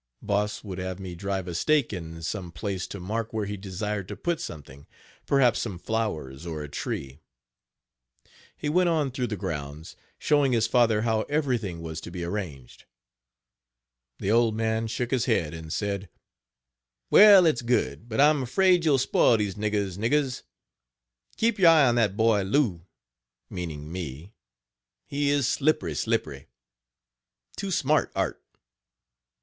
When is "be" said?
12.09-12.23